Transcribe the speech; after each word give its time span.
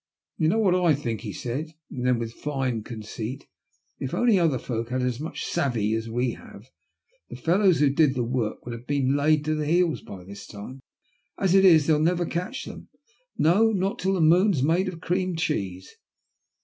"You 0.39 0.47
know 0.47 0.57
what 0.57 0.73
I 0.73 0.95
think," 0.95 1.21
he 1.21 1.31
said; 1.31 1.75
then 1.91 2.17
with 2.17 2.33
fine 2.33 2.81
conceit," 2.81 3.45
If 3.99 4.15
only 4.15 4.39
other 4.39 4.57
folk 4.57 4.89
had 4.89 5.03
as 5.03 5.19
much 5.19 5.45
savee 5.45 5.93
as 5.95 6.09
we 6.09 6.31
have, 6.31 6.71
the 7.29 7.35
fellows 7.35 7.79
who 7.81 7.91
did 7.91 8.15
the 8.15 8.23
work 8.23 8.65
would 8.65 8.73
have 8.73 8.87
been 8.87 9.15
laid 9.15 9.43
by 9.43 9.53
the 9.53 9.67
heels 9.67 10.01
by 10.01 10.23
this 10.23 10.47
time. 10.47 10.79
As 11.37 11.53
it 11.53 11.65
is 11.65 11.85
they'll 11.85 11.99
never 11.99 12.25
catch 12.25 12.65
them— 12.65 12.89
no, 13.37 13.71
not 13.71 13.99
till 13.99 14.13
the 14.13 14.21
moon's 14.21 14.63
made 14.63 14.87
of 14.87 15.01
cream 15.01 15.35
cheese." 15.35 15.95